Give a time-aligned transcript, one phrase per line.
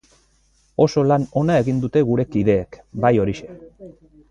[0.85, 3.53] Oso lan ona egin dute gure kideek, bai horixe.